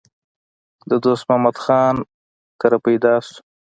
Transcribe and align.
د 0.89 0.91
دوست 1.03 1.23
محمد 1.29 1.57
خان 1.63 1.95
کره 2.61 2.77
پېدا 2.85 3.13
شو 3.25 3.37